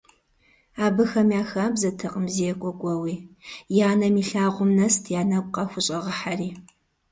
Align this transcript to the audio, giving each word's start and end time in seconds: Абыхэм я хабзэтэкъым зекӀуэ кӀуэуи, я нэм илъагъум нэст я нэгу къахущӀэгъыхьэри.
Абыхэм 0.85 1.27
я 1.41 1.43
хабзэтэкъым 1.49 2.25
зекӀуэ 2.35 2.71
кӀуэуи, 2.79 3.15
я 3.87 3.89
нэм 3.99 4.15
илъагъум 4.21 4.69
нэст 4.77 5.03
я 5.19 5.21
нэгу 5.29 5.51
къахущӀэгъыхьэри. 5.53 6.49